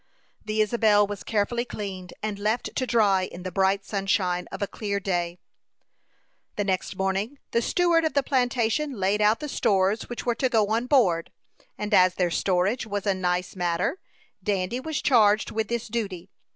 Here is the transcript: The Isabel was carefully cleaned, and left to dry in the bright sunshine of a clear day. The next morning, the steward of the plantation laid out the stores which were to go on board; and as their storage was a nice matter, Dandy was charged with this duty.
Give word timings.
The 0.43 0.61
Isabel 0.61 1.05
was 1.05 1.23
carefully 1.23 1.63
cleaned, 1.63 2.11
and 2.23 2.39
left 2.39 2.75
to 2.75 2.87
dry 2.87 3.21
in 3.31 3.43
the 3.43 3.51
bright 3.51 3.85
sunshine 3.85 4.47
of 4.51 4.63
a 4.63 4.67
clear 4.67 4.99
day. 4.99 5.37
The 6.55 6.63
next 6.63 6.95
morning, 6.95 7.37
the 7.51 7.61
steward 7.61 8.03
of 8.03 8.13
the 8.13 8.23
plantation 8.23 8.93
laid 8.93 9.21
out 9.21 9.41
the 9.41 9.47
stores 9.47 10.09
which 10.09 10.25
were 10.25 10.33
to 10.33 10.49
go 10.49 10.69
on 10.71 10.87
board; 10.87 11.31
and 11.77 11.93
as 11.93 12.15
their 12.15 12.31
storage 12.31 12.87
was 12.87 13.05
a 13.05 13.13
nice 13.13 13.55
matter, 13.55 13.99
Dandy 14.41 14.79
was 14.79 15.03
charged 15.03 15.51
with 15.51 15.67
this 15.67 15.87
duty. 15.87 16.31